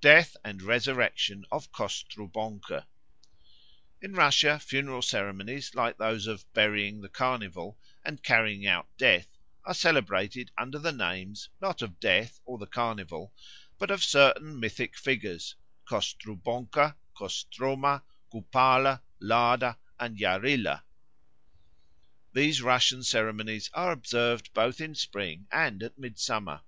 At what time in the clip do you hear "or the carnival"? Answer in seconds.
12.44-13.32